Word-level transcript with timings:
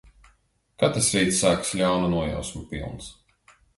Katrs 0.83 1.09
rīts 1.17 1.41
sākas 1.43 1.73
ļaunu 1.81 2.09
nojausmu 2.15 2.63
pilns. 2.73 3.11